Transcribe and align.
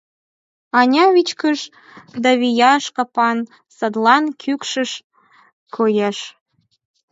Аня 0.79 1.05
вичкыж 1.13 1.59
да 2.23 2.31
вияш 2.41 2.83
капан, 2.95 3.37
садлан 3.77 4.23
кӱкшын 4.41 4.89
коеш. 5.75 6.17